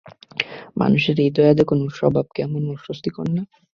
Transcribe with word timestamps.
মানুষের 0.77 1.17
এই 1.19 1.31
দয়া 1.35 1.53
দেখানোর 1.59 1.91
স্বভাব 1.99 2.25
কেমন 2.37 2.61
অস্বস্তিকর 2.75 3.25
না? 3.35 3.43